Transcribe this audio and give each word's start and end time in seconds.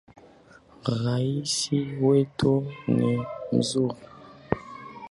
Raisi 1.03 1.77
wetu 2.03 2.53
ni 2.95 3.11
mzuri. 3.51 3.95